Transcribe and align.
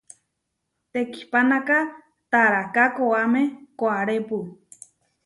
Tekihpanáka, 0.91 1.77
taráhka 2.31 2.83
koʼáme 2.97 3.41
koʼárepu. 3.79 4.37